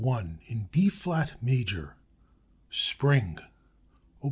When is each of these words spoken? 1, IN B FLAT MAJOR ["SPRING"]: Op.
1, 0.03 0.39
IN 0.47 0.67
B 0.71 0.89
FLAT 0.89 1.33
MAJOR 1.43 1.95
["SPRING"]: 2.71 3.37
Op. 3.37 3.51